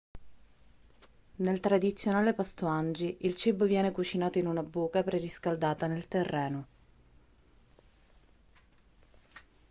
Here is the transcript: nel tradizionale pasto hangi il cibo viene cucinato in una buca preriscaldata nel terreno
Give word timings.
nel 1.35 1.59
tradizionale 1.59 2.33
pasto 2.33 2.65
hangi 2.65 3.17
il 3.19 3.35
cibo 3.35 3.65
viene 3.65 3.91
cucinato 3.91 4.39
in 4.39 4.47
una 4.47 4.63
buca 4.63 5.03
preriscaldata 5.03 5.85
nel 5.85 6.07
terreno 6.07 6.65